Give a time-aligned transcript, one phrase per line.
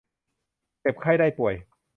[0.81, 1.55] เจ็บไข้ได้ป่วย